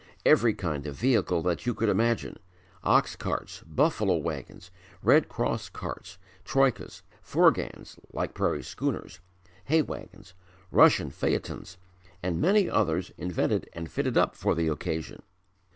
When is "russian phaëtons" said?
10.71-11.77